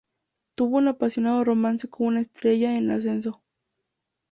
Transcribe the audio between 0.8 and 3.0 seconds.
apasionado romance con una estrella en